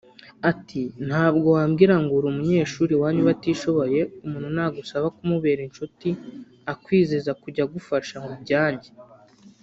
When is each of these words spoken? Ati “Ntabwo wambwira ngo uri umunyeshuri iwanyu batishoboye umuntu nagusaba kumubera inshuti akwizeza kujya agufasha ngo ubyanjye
Ati 0.51 0.81
“Ntabwo 1.07 1.47
wambwira 1.57 1.95
ngo 2.03 2.11
uri 2.17 2.27
umunyeshuri 2.33 2.91
iwanyu 2.93 3.21
batishoboye 3.29 3.99
umuntu 4.25 4.47
nagusaba 4.55 5.07
kumubera 5.17 5.61
inshuti 5.67 6.09
akwizeza 6.71 7.31
kujya 7.41 7.61
agufasha 7.67 8.15
ngo 8.21 8.33
ubyanjye 8.39 8.89